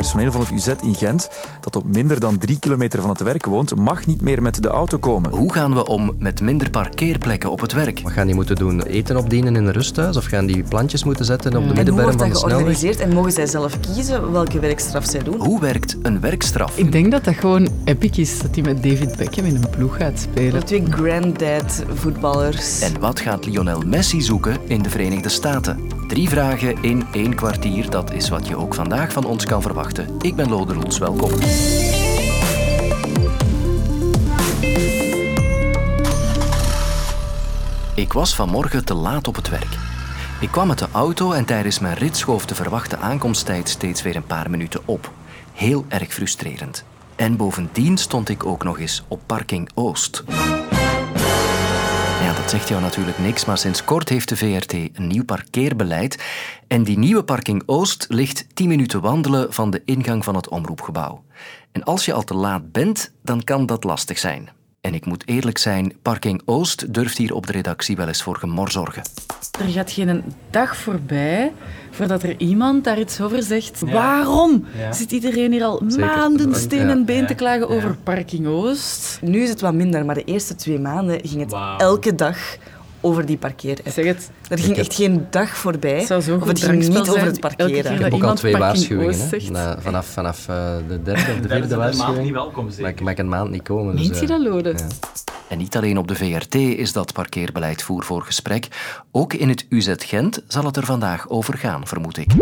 [0.00, 1.30] Personeel van het UZ in Gent,
[1.60, 4.68] dat op minder dan drie kilometer van het werk woont, mag niet meer met de
[4.68, 5.30] auto komen.
[5.30, 8.00] Hoe gaan we om met minder parkeerplekken op het werk?
[8.02, 8.82] Wat gaan die moeten doen?
[8.82, 10.16] Eten opdienen in een rusthuis?
[10.16, 12.46] Of gaan die plantjes moeten zetten op de En hoe middenberm wordt van dat de
[12.46, 12.58] snelweg?
[12.58, 15.40] georganiseerd en mogen zij zelf kiezen welke werkstraf zij doen?
[15.40, 16.78] Hoe werkt een werkstraf?
[16.78, 19.96] Ik denk dat dat gewoon epic is dat hij met David Beckham in een ploeg
[19.96, 20.64] gaat spelen.
[20.64, 22.80] Twee granddad voetballers.
[22.80, 25.98] En wat gaat Lionel Messi zoeken in de Verenigde Staten?
[26.08, 29.89] Drie vragen in één kwartier, dat is wat je ook vandaag van ons kan verwachten.
[30.20, 31.30] Ik ben Lode welkom.
[37.94, 39.78] Ik was vanmorgen te laat op het werk.
[40.40, 44.16] Ik kwam met de auto en tijdens mijn rit schoof de verwachte aankomsttijd steeds weer
[44.16, 45.12] een paar minuten op.
[45.52, 46.84] Heel erg frustrerend.
[47.16, 50.24] En bovendien stond ik ook nog eens op parking Oost.
[52.50, 56.22] Dat zegt jou natuurlijk niks, maar sinds kort heeft de VRT een nieuw parkeerbeleid.
[56.66, 61.24] En die nieuwe parking Oost ligt 10 minuten wandelen van de ingang van het omroepgebouw.
[61.72, 64.50] En als je al te laat bent, dan kan dat lastig zijn.
[64.80, 68.36] En ik moet eerlijk zijn, parking Oost durft hier op de redactie wel eens voor
[68.36, 69.02] gemor zorgen.
[69.60, 71.52] Er gaat geen dag voorbij
[71.90, 73.80] voordat er iemand daar iets over zegt.
[73.80, 76.06] Waarom zit iedereen hier al Zeker.
[76.06, 77.04] maanden steen en Ja.
[77.04, 79.18] been te klagen over Parking Oost?
[79.22, 82.38] Nu is het wat minder, maar de eerste twee maanden ging het elke dag
[83.00, 83.78] over die parkeer.
[83.92, 86.00] Zeg het, Er ging echt geen dag voorbij.
[86.10, 87.92] of het ging niet over het parkeren.
[87.94, 89.52] Ik heb ook al twee waarschuwingen.
[89.52, 93.18] Na- vanaf vanaf eh, de derde of de vierde waarschuwing welkom, mag, ik- mag ik
[93.18, 93.96] een maand niet komen.
[93.96, 94.74] dus, Meent je eh, dat, Lode?
[94.76, 94.86] ja.
[95.48, 98.68] En niet alleen op de VRT is dat parkeerbeleid voer voor gesprek.
[99.12, 102.32] Ook in het UZ Gent zal het er vandaag over gaan, vermoed ik.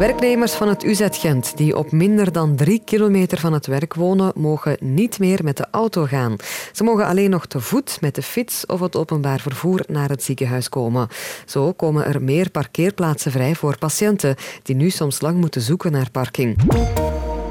[0.00, 4.32] Werknemers van het UZ Gent die op minder dan drie kilometer van het werk wonen,
[4.34, 6.36] mogen niet meer met de auto gaan.
[6.72, 10.22] Ze mogen alleen nog te voet, met de fiets of het openbaar vervoer naar het
[10.22, 11.08] ziekenhuis komen.
[11.46, 16.10] Zo komen er meer parkeerplaatsen vrij voor patiënten die nu soms lang moeten zoeken naar
[16.10, 16.56] parking.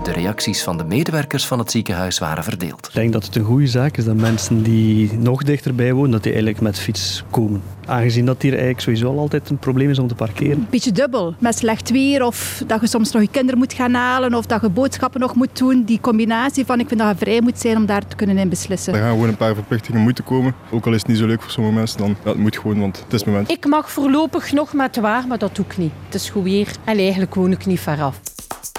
[0.04, 2.88] De reacties van de medewerkers van het ziekenhuis waren verdeeld.
[2.88, 6.24] Ik denk dat het een goede zaak is dat mensen die nog dichterbij wonen, dat
[6.24, 7.62] die eigenlijk met fiets komen.
[7.86, 10.68] Aangezien dat hier eigenlijk sowieso al altijd een probleem is om te parkeren.
[10.70, 11.34] beetje dubbel.
[11.40, 14.62] Met slecht weer of dat je soms nog je kinderen moet gaan halen of dat
[14.62, 15.84] je boodschappen nog moet doen.
[15.84, 18.50] Die combinatie van ik vind dat je vrij moet zijn om daar te kunnen in
[18.50, 18.94] beslissen.
[18.94, 20.56] Er gaan gewoon een paar verplichtingen moeten komen.
[20.72, 22.80] Ook al is het niet zo leuk voor sommige mensen, dan ja, het moet gewoon,
[22.80, 23.52] want het is het moment.
[23.52, 25.92] Ik mag voorlopig nog met waar, maar dat doe ik niet.
[26.06, 28.20] Het is goed weer en eigenlijk woon ik niet veraf.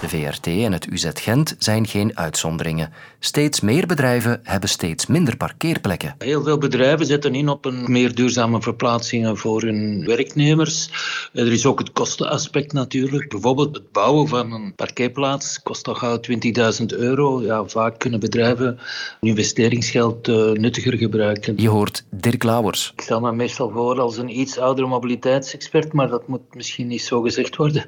[0.00, 2.92] De VRT en het UZ Gent zijn geen uitzonderingen.
[3.18, 6.14] Steeds meer bedrijven hebben steeds minder parkeerplekken.
[6.18, 10.90] Heel veel bedrijven zetten in op een meer duurzame verplaatsingen voor hun werknemers.
[11.32, 13.28] Er is ook het kostenaspect natuurlijk.
[13.28, 16.20] Bijvoorbeeld het bouwen van een parkeerplaats kost al gauw
[16.80, 17.42] 20.000 euro.
[17.42, 18.78] Ja, vaak kunnen bedrijven hun
[19.20, 21.54] investeringsgeld eh, nuttiger gebruiken.
[21.56, 22.92] Je hoort Dirk Lauwers.
[22.96, 27.02] Ik stel me meestal voor als een iets oudere mobiliteitsexpert, maar dat moet misschien niet
[27.02, 27.84] zo gezegd worden.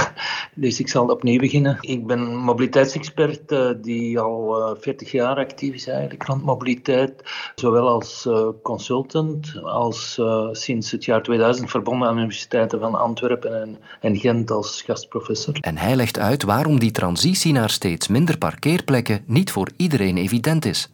[0.54, 1.78] dus ik zal opnieuw beginnen.
[1.80, 7.22] Ik ben mobiliteitsexpert eh, die al eh, 40 jaar actief is eigenlijk rond mobiliteit.
[7.54, 12.94] Zowel als eh, consultant als eh, sinds het jaar 2000 verbonden aan de universiteiten van
[12.94, 15.56] Antwerpen en, en Gent als gastprofessor.
[15.60, 20.64] En hij legt uit waarom die transitie naar steeds minder parkeerplekken niet voor iedereen evident
[20.64, 20.90] is.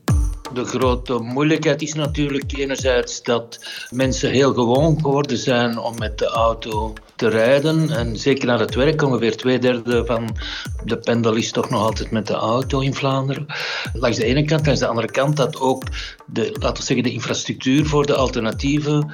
[0.54, 3.60] De grote moeilijkheid is natuurlijk enerzijds dat
[3.90, 7.90] mensen heel gewoon geworden zijn om met de auto te rijden.
[7.90, 10.36] En zeker naar het werk, ongeveer twee derde van
[10.84, 13.46] de pendel is toch nog altijd met de auto in Vlaanderen.
[13.92, 15.82] Langs de ene kant, langs de andere kant dat ook
[16.26, 19.12] de, laten we zeggen, de infrastructuur voor de alternatieven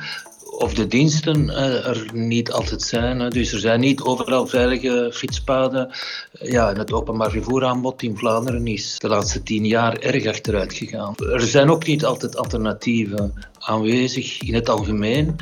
[0.61, 3.31] of de diensten eh, er niet altijd zijn.
[3.31, 5.91] Dus er zijn niet overal veilige fietspaden.
[6.33, 11.15] Ja, het openbaar vervoeraanbod in Vlaanderen is de laatste tien jaar erg achteruit gegaan.
[11.17, 15.37] Er zijn ook niet altijd alternatieven aanwezig in het algemeen.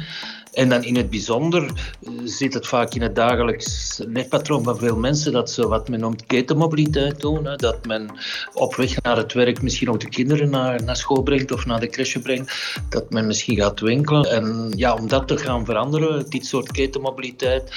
[0.59, 4.97] En dan in het bijzonder eh, zit het vaak in het dagelijks leefpatroon van veel
[4.97, 7.49] mensen dat ze wat men noemt ketenmobiliteit doen.
[7.57, 8.11] Dat men
[8.55, 11.81] op weg naar het werk misschien ook de kinderen naar, naar school brengt of naar
[11.81, 12.77] de crèche brengt.
[12.89, 14.31] Dat men misschien gaat winkelen.
[14.31, 17.73] En ja, om dat te gaan veranderen, dit soort ketenmobiliteit,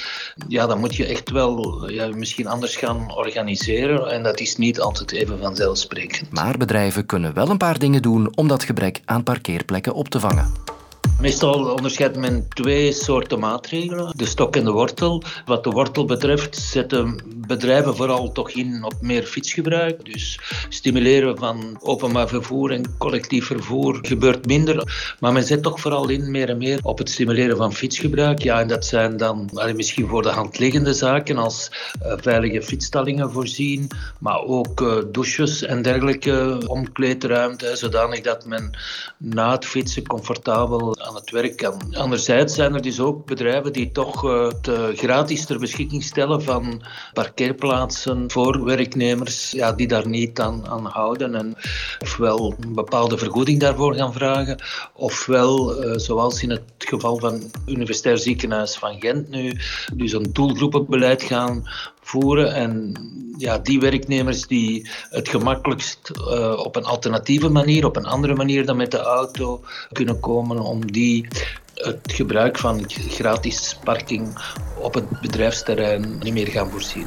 [0.48, 4.10] ja, dan moet je echt wel ja, misschien anders gaan organiseren.
[4.10, 6.32] En dat is niet altijd even vanzelfsprekend.
[6.32, 10.20] Maar bedrijven kunnen wel een paar dingen doen om dat gebrek aan parkeerplekken op te
[10.20, 10.71] vangen.
[11.20, 15.22] Meestal onderscheidt men twee soorten maatregelen, de stok en de wortel.
[15.46, 20.04] Wat de wortel betreft zetten bedrijven vooral toch in op meer fietsgebruik.
[20.04, 25.14] Dus stimuleren van openbaar vervoer en collectief vervoer gebeurt minder.
[25.20, 28.42] Maar men zet toch vooral in meer en meer op het stimuleren van fietsgebruik.
[28.42, 31.70] Ja, en dat zijn dan misschien voor de hand liggende zaken als
[32.00, 38.70] eh, veilige fietsstallingen voorzien, maar ook eh, douches en dergelijke omkleedruimte, zodanig dat men
[39.16, 41.94] na het fietsen comfortabel aan het werk kan.
[41.96, 46.42] Anderzijds zijn er dus ook bedrijven die toch eh, het eh, gratis ter beschikking stellen
[46.42, 46.82] van
[47.12, 51.34] parkeerplaatsen voor werknemers ja, die daar niet aan, houden.
[51.34, 51.56] En
[51.98, 54.62] ofwel een bepaalde vergoeding daarvoor gaan vragen,
[54.94, 59.56] ofwel, uh, zoals in het geval van het Universitair Ziekenhuis van Gent nu,
[59.94, 61.68] dus een doelgroepenbeleid gaan
[62.02, 62.54] voeren.
[62.54, 62.94] En
[63.38, 68.66] ja, die werknemers die het gemakkelijkst uh, op een alternatieve manier, op een andere manier
[68.66, 69.60] dan met de auto
[69.92, 71.28] kunnen komen, om die
[71.74, 74.38] het gebruik van gratis parking
[74.78, 77.06] op het bedrijfsterrein niet meer gaan voorzien.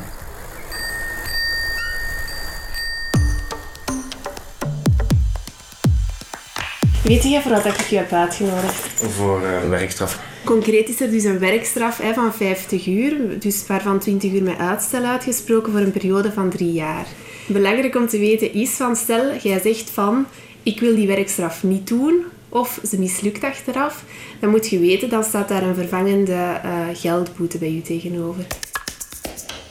[7.03, 8.87] Weet je voor wat ik je heb uitgenodigd?
[9.11, 10.34] Voor uh, werkstraf.
[10.45, 14.57] Concreet is er dus een werkstraf hè, van 50 uur, dus waarvan 20 uur met
[14.57, 17.07] uitstel uitgesproken voor een periode van drie jaar.
[17.47, 20.25] Belangrijk om te weten is van, stel, jij zegt van,
[20.63, 24.03] ik wil die werkstraf niet doen, of ze mislukt achteraf,
[24.39, 28.47] dan moet je weten, dan staat daar een vervangende uh, geldboete bij u tegenover.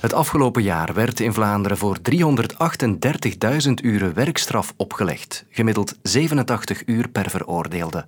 [0.05, 1.99] Het afgelopen jaar werd in Vlaanderen voor
[3.67, 8.05] 338.000 uren werkstraf opgelegd, gemiddeld 87 uur per veroordeelde.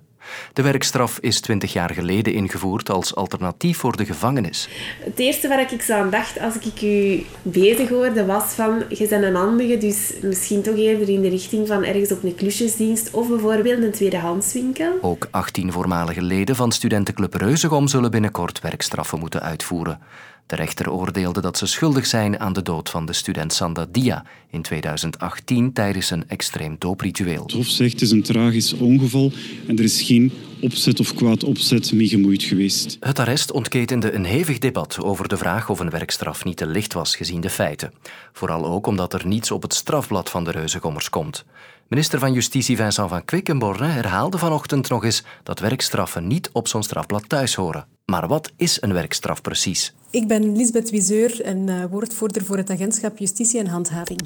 [0.53, 4.69] De werkstraf is 20 jaar geleden ingevoerd als alternatief voor de gevangenis.
[5.03, 9.07] Het eerste waar ik zo aan dacht als ik u bezig hoorde was van je
[9.07, 13.11] bent een handige, dus misschien toch eerder in de richting van ergens op een klusjesdienst
[13.11, 14.97] of bijvoorbeeld een tweedehandswinkel.
[15.01, 19.99] Ook 18 voormalige leden van studentenclub Reuzegom zullen binnenkort werkstraffen moeten uitvoeren.
[20.47, 24.25] De rechter oordeelde dat ze schuldig zijn aan de dood van de student Sanda Dia
[24.49, 27.43] in 2018 tijdens een extreem doopritueel.
[27.43, 29.31] Het Hof zegt het is een tragisch ongeval
[29.67, 32.97] en er is geen opzet of kwaad opzet mee gemoeid geweest.
[32.99, 36.93] Het arrest ontketende een hevig debat over de vraag of een werkstraf niet te licht
[36.93, 37.93] was gezien de feiten.
[38.33, 41.45] Vooral ook omdat er niets op het strafblad van de reuzengommers komt.
[41.87, 46.83] Minister van Justitie Vincent van Quickenborne herhaalde vanochtend nog eens dat werkstraffen niet op zo'n
[46.83, 47.96] strafblad thuis horen.
[48.11, 49.93] Maar wat is een werkstraf precies?
[50.09, 54.21] Ik ben Lisbeth Wiseur en uh, woordvoerder voor het agentschap Justitie en Handhaving.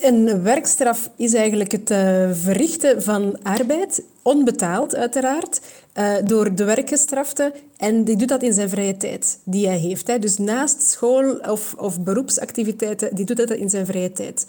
[0.00, 5.60] Een werkstraf is eigenlijk het uh, verrichten van arbeid, onbetaald uiteraard,
[5.94, 7.52] uh, door de werkgestrafte.
[7.76, 10.06] En die doet dat in zijn vrije tijd die hij heeft.
[10.06, 10.18] Hè.
[10.18, 14.46] Dus naast school- of, of beroepsactiviteiten, die doet dat in zijn vrije tijd.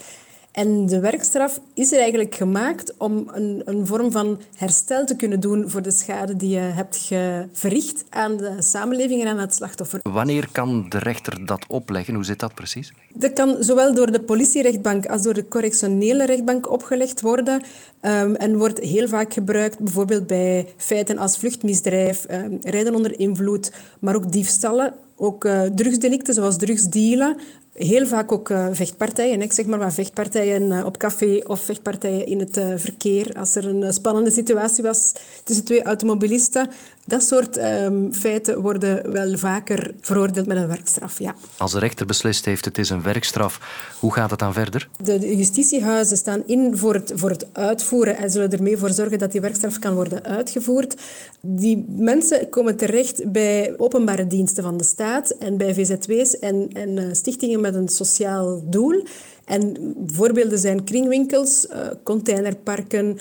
[0.52, 5.40] En de werkstraf is er eigenlijk gemaakt om een, een vorm van herstel te kunnen
[5.40, 7.10] doen voor de schade die je hebt
[7.54, 10.00] verricht aan de samenleving en aan het slachtoffer.
[10.04, 12.14] Wanneer kan de rechter dat opleggen?
[12.14, 12.94] Hoe zit dat precies?
[13.14, 17.62] Dat kan zowel door de politierechtbank als door de correctionele rechtbank opgelegd worden
[18.02, 23.72] um, en wordt heel vaak gebruikt bijvoorbeeld bij feiten als vluchtmisdrijf, um, rijden onder invloed,
[24.00, 27.38] maar ook diefstallen, ook uh, drugsdelicten zoals drugsdealen,
[27.80, 29.42] heel vaak ook uh, vechtpartijen.
[29.42, 33.34] Ik zeg maar wat vechtpartijen uh, op café of vechtpartijen in het uh, verkeer.
[33.38, 36.70] Als er een spannende situatie was tussen twee automobilisten.
[37.10, 41.36] Dat soort um, feiten worden wel vaker veroordeeld met een werkstraf, ja.
[41.58, 43.60] Als de rechter beslist heeft het is een werkstraf,
[44.00, 44.90] hoe gaat het dan verder?
[45.04, 49.20] De, de justitiehuizen staan in voor het, voor het uitvoeren en zullen ermee voor zorgen
[49.20, 50.96] dat die werkstraf kan worden uitgevoerd.
[51.42, 57.16] Die mensen komen terecht bij openbare diensten van de staat en bij VZW's en, en
[57.16, 59.04] stichtingen met een sociaal doel.
[59.50, 63.18] En voorbeelden zijn kringwinkels, uh, containerparken,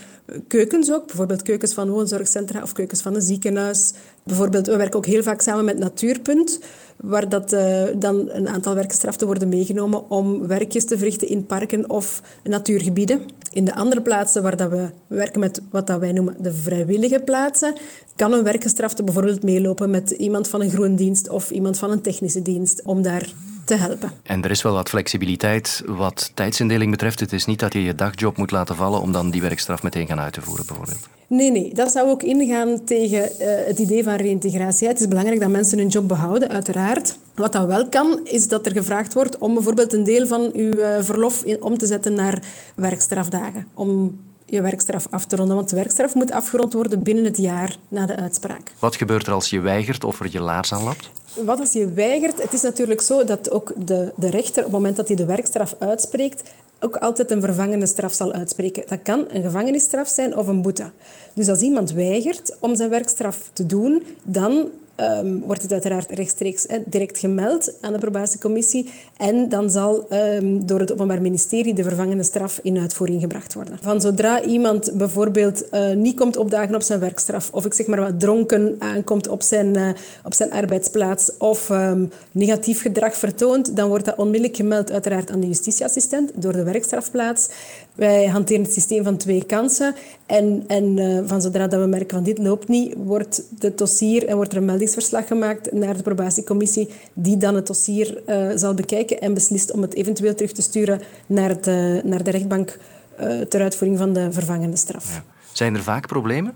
[0.49, 1.07] keukens ook.
[1.07, 3.93] Bijvoorbeeld keukens van woonzorgcentra of keukens van een ziekenhuis.
[4.23, 6.61] Bijvoorbeeld, we werken ook heel vaak samen met Natuurpunt,
[6.97, 11.91] waar dat, uh, dan een aantal werkstraften worden meegenomen om werkjes te verrichten in parken
[11.91, 13.21] of natuurgebieden.
[13.53, 17.21] In de andere plaatsen waar dat we werken met wat dat wij noemen de vrijwillige
[17.25, 17.75] plaatsen,
[18.17, 22.43] kan een werkgestrafte bijvoorbeeld meelopen met iemand van een groendienst of iemand van een technische
[22.43, 23.33] dienst om daar
[23.69, 24.13] te helpen.
[24.23, 27.21] En er is wel wat flexibiliteit wat tijdsindeling betreft.
[27.21, 30.07] Het is niet dat je je dagjob moet laten vallen om dan die werkstraf meteen
[30.07, 31.09] gaan uit te voeren, bijvoorbeeld.
[31.27, 31.75] Nee, nee.
[31.75, 34.89] Dat zou ook ingaan tegen uh, het idee van reïntegratie.
[34.89, 37.19] Het is belangrijk dat mensen hun job behouden, uiteraard.
[37.35, 40.73] Wat dan wel kan, is dat er gevraagd wordt om bijvoorbeeld een deel van uw
[40.73, 42.43] uh, verlof in, om te zetten naar
[42.75, 43.67] werkstrafdagen.
[43.75, 44.19] Om
[44.51, 45.57] je werkstraf af te ronden.
[45.57, 48.73] Want de werkstraf moet afgerond worden binnen het jaar na de uitspraak.
[48.79, 51.11] Wat gebeurt er als je weigert of er je laars aan lapt?
[51.45, 52.43] Wat als je weigert?
[52.43, 55.25] Het is natuurlijk zo dat ook de, de rechter, op het moment dat hij de
[55.25, 56.51] werkstraf uitspreekt,
[56.81, 58.83] ook altijd een vervangende straf zal uitspreken.
[58.87, 60.91] Dat kan een gevangenisstraf zijn of een boete.
[61.35, 64.69] Dus als iemand weigert om zijn werkstraf te doen, dan
[65.01, 68.91] um, wordt het uiteraard rechtstreeks direct gemeld aan de probatiecommissie.
[69.19, 73.79] En dan zal um, door het Openbaar Ministerie de vervangende straf in uitvoering gebracht worden.
[73.81, 78.01] Van zodra iemand bijvoorbeeld uh, niet komt opdagen op zijn werkstraf, of ik zeg maar
[78.01, 79.89] wat dronken aankomt op zijn, uh,
[80.25, 85.41] op zijn arbeidsplaats, of um, negatief gedrag vertoont, dan wordt dat onmiddellijk gemeld uiteraard aan
[85.41, 87.49] de justitieassistent door de werkstrafplaats.
[87.95, 89.95] Wij hanteren het systeem van twee kansen.
[90.27, 94.27] En, en uh, van zodra dat we merken van dit loopt niet, wordt het dossier
[94.27, 98.23] en wordt er een meldingsverslag gemaakt naar de probatiecommissie, die dan het dossier
[98.55, 102.79] zal bekijken en beslist om het eventueel terug te sturen naar de, naar de rechtbank
[103.21, 105.23] uh, ter uitvoering van de vervangende straf.
[105.53, 106.53] Zijn er vaak problemen?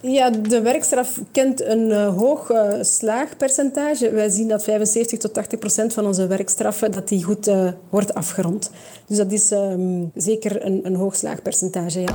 [0.00, 4.10] Ja, de werkstraf kent een uh, hoog uh, slaagpercentage.
[4.10, 8.14] Wij zien dat 75 tot 80 procent van onze werkstraffen dat die goed uh, wordt
[8.14, 8.70] afgerond.
[9.06, 12.14] Dus dat is um, zeker een, een hoog slaagpercentage, ja.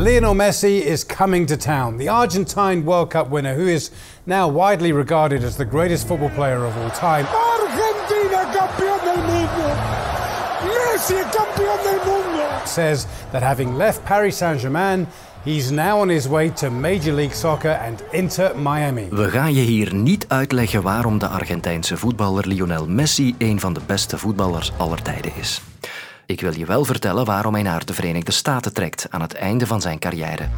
[0.00, 1.98] Lionel Messi is coming to town.
[1.98, 3.90] The Argentine World Cup winner, who is
[4.24, 7.26] now widely regarded as the greatest football player of all time.
[7.26, 9.66] Argentina campeón del mundo!
[10.64, 12.64] Messi campeón del mundo!
[12.64, 15.06] Says that having left Paris Saint-Germain,
[15.44, 19.08] He's now on his way to Major League Soccer and Inter Miami.
[19.10, 23.80] We gaan je hier niet uitleggen waarom de Argentijnse voetballer Lionel Messi een van de
[23.86, 25.62] beste voetballers aller tijden is.
[26.30, 29.66] Ik wil je wel vertellen waarom hij naar de Verenigde Staten trekt aan het einde
[29.66, 30.48] van zijn carrière.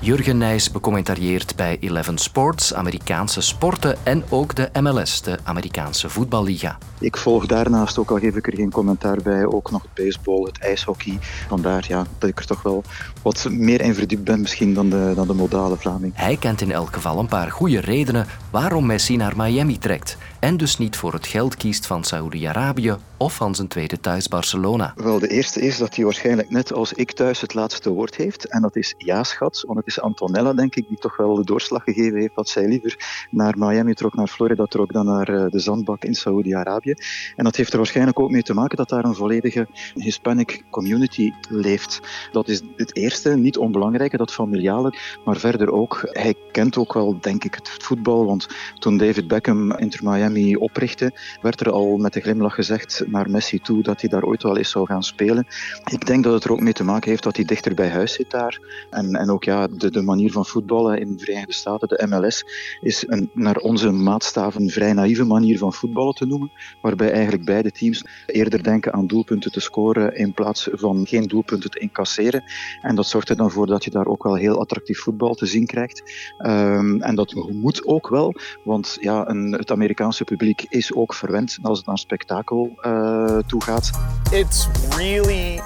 [0.00, 6.78] Jurgen Nijs becommentarieert bij Eleven Sports, Amerikaanse sporten en ook de MLS, de Amerikaanse voetballiga.
[7.00, 10.42] Ik volg daarnaast, ook al geef ik er geen commentaar bij, ook nog het baseball,
[10.42, 11.18] het ijshockey.
[11.48, 12.84] Vandaar ja, dat ik er toch wel
[13.22, 16.12] wat meer in verdiept ben misschien dan de, dan de modale Vlaming.
[16.16, 20.56] Hij kent in elk geval een paar goede redenen waarom Messi naar Miami trekt en
[20.56, 24.92] dus niet voor het geld kiest van Saoedi-Arabië of van zijn tweede thuis Barcelona.
[24.96, 28.44] Wel, de eerste is dat hij waarschijnlijk net als ik thuis het laatste woord heeft.
[28.44, 29.62] En dat is ja, schat.
[29.66, 32.68] Want het is Antonella, denk ik, die toch wel de doorslag gegeven heeft dat zij
[32.68, 36.94] liever naar Miami trok, naar Florida trok, dan naar eh, de zandbak in Saoedi-Arabië.
[37.36, 41.32] En dat heeft er waarschijnlijk ook mee te maken dat daar een volledige Hispanic community
[41.48, 42.00] leeft.
[42.32, 44.98] Dat is het eerste, niet onbelangrijke, dat familiale.
[45.24, 48.26] Maar verder ook, hij kent ook wel, denk ik, het voetbal.
[48.26, 48.48] Want
[48.78, 51.12] toen David Beckham Inter Miami oprichtte,
[51.42, 54.56] werd er al met een glimlach gezegd naar Messi toe dat hij daar ooit wel
[54.56, 55.46] eens zou gaan spelen.
[55.90, 58.12] Ik denk dat het er ook mee te maken heeft dat hij dichter bij huis
[58.12, 58.86] zit daar.
[58.90, 62.44] En, en ook ja, de, de manier van voetballen in de Verenigde Staten, de MLS,
[62.80, 66.52] is een naar onze maatstaven vrij naïeve manier van voetballen te noemen.
[66.80, 71.70] Waarbij eigenlijk beide teams eerder denken aan doelpunten te scoren in plaats van geen doelpunten
[71.70, 72.44] te incasseren.
[72.80, 75.46] En dat zorgt er dan voor dat je daar ook wel heel attractief voetbal te
[75.46, 76.02] zien krijgt.
[76.38, 81.58] Um, en dat moet ook wel, want ja, een, het Amerikaanse publiek is ook verwend
[81.62, 83.90] als het naar spektakel uh, Uh, toe gaat.
[84.30, 85.60] It's really,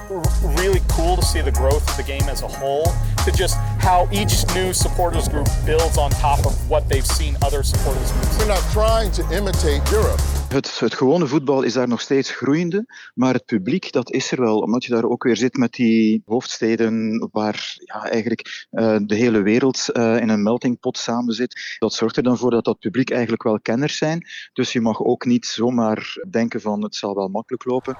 [0.57, 2.91] really cool to see the growth of the game as a whole.
[3.25, 7.61] To just how each new supporters group builds on top of what they've seen other
[7.61, 8.39] supporters groups.
[8.39, 10.19] We're not trying to imitate Europe.
[10.47, 14.41] Het, het gewone voetbal is daar nog steeds groeiende, maar het publiek dat is er
[14.41, 19.15] wel, omdat je daar ook weer zit met die hoofdsteden waar ja, eigenlijk uh, de
[19.15, 21.75] hele wereld uh, in een meltingpot samen zit.
[21.79, 24.27] Dat zorgt er dan voor dat dat publiek eigenlijk wel kenners zijn.
[24.53, 27.97] Dus je mag ook niet zomaar denken van het zal wel makkelijk lopen.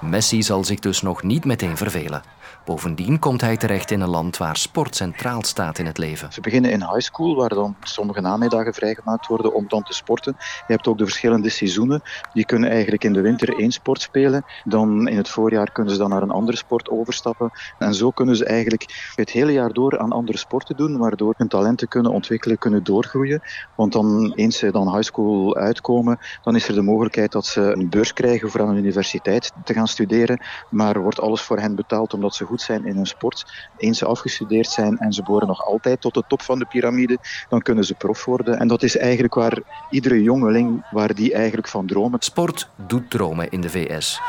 [0.00, 2.22] Messi zal zich dus nog niet meteen vervelen.
[2.64, 6.32] Bovendien komt hij terecht in een land waar sport centraal staat in het leven.
[6.32, 10.34] Ze beginnen in high school, waar dan sommige namiddagen vrijgemaakt worden om dan te sporten.
[10.38, 12.02] Je hebt ook de verschillende seizoenen.
[12.32, 14.44] Die kunnen eigenlijk in de winter één sport spelen.
[14.64, 17.50] Dan in het voorjaar kunnen ze dan naar een andere sport overstappen.
[17.78, 21.48] En zo kunnen ze eigenlijk het hele jaar door aan andere sporten doen, waardoor hun
[21.48, 23.42] talenten kunnen ontwikkelen, kunnen doorgroeien.
[23.76, 27.60] Want dan, eens ze dan high school uitkomen, dan is er de mogelijkheid dat ze
[27.60, 30.40] een beurs krijgen voor aan een universiteit te gaan studeren.
[30.70, 33.68] Maar wordt alles voor hen betaald omdat ze goed zijn in hun sport.
[33.76, 37.18] Eens ze afgestudeerd zijn en ze behoren nog altijd tot de top van de piramide,
[37.48, 38.58] dan kunnen ze prof worden.
[38.58, 39.58] En dat is eigenlijk waar
[39.90, 42.20] iedere jongeling, waar die eigenlijk van dromen.
[42.22, 44.20] Sport doet dromen in de VS.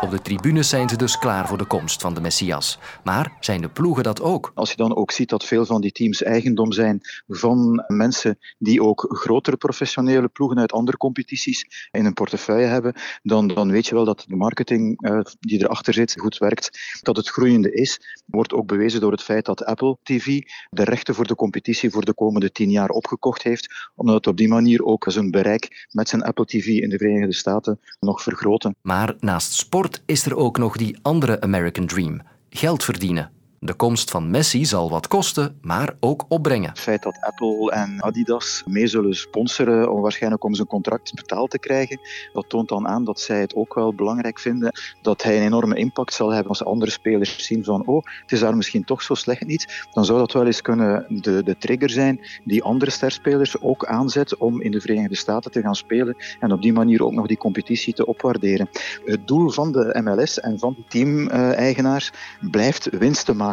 [0.00, 2.78] Op de tribunes zijn ze dus klaar voor de komst van de Messias.
[3.04, 4.50] Maar zijn de ploegen dat ook?
[4.54, 8.82] Als je dan ook ziet dat veel van die teams eigendom zijn van mensen die
[8.82, 13.94] ook grotere professionele ploegen uit andere competities in hun portefeuille hebben, dan, dan weet je
[13.94, 16.98] wel dat de marketing uh, die erachter zit goed werkt.
[17.02, 21.14] Dat het groeiende is, wordt ook bewezen door het feit dat Apple TV de rechten
[21.14, 24.84] voor de competitie voor de komende tien jaar opgekocht heeft, omdat het op die manier
[24.84, 28.76] ook zijn bereik met zijn Apple TV in de Verenigde Staten nog vergroten.
[28.82, 33.30] Maar naast sport is er ook nog die andere American Dream: geld verdienen.
[33.60, 36.68] De komst van Messi zal wat kosten, maar ook opbrengen.
[36.68, 41.50] Het feit dat Apple en Adidas mee zullen sponsoren, om waarschijnlijk om zijn contract betaald
[41.50, 42.00] te krijgen,
[42.32, 44.72] dat toont dan aan dat zij het ook wel belangrijk vinden
[45.02, 48.40] dat hij een enorme impact zal hebben als andere spelers zien van oh, het is
[48.40, 49.86] daar misschien toch zo slecht niet.
[49.92, 54.36] Dan zou dat wel eens kunnen de, de trigger zijn die andere sterspelers ook aanzet
[54.36, 57.36] om in de Verenigde Staten te gaan spelen en op die manier ook nog die
[57.36, 58.68] competitie te opwaarderen.
[59.04, 62.12] Het doel van de MLS en van de team-eigenaars
[62.50, 63.45] blijft winst te maken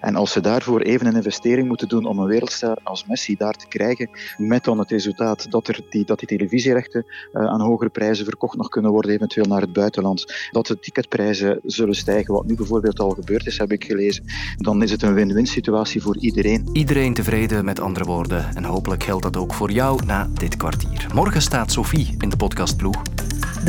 [0.00, 3.54] En als ze daarvoor even een investering moeten doen om een wereldster als Messi daar
[3.54, 7.90] te krijgen, met dan het resultaat dat, er die, dat die televisierechten uh, aan hogere
[7.90, 12.46] prijzen verkocht nog kunnen worden, eventueel naar het buitenland, dat de ticketprijzen zullen stijgen, wat
[12.46, 14.24] nu bijvoorbeeld al gebeurd is, heb ik gelezen,
[14.56, 16.68] dan is het een win-win situatie voor iedereen.
[16.72, 18.46] Iedereen tevreden, met andere woorden.
[18.54, 21.06] En hopelijk geldt dat ook voor jou na dit kwartier.
[21.14, 23.02] Morgen staat Sophie in de podcastploeg.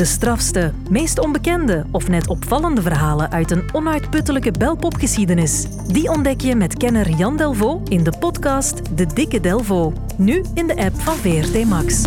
[0.00, 5.66] De strafste, meest onbekende of net opvallende verhalen uit een onuitputtelijke belpopgeschiedenis.
[5.86, 9.96] Die ontdek je met kenner Jan Delvaux in de podcast De Dikke Delvaux.
[10.16, 12.02] Nu in de app van VRT Max.